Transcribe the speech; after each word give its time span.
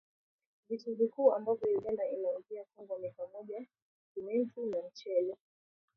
Vitu 0.69 0.95
vikuu 0.95 1.33
ambavyo 1.33 1.77
Uganda 1.77 2.09
inaiuzia 2.09 2.65
Kongo 2.75 2.97
ni 2.97 3.09
pamoja 3.11 3.65
Simenti 4.15 4.59
na 4.61 4.77
mchele 4.87 5.37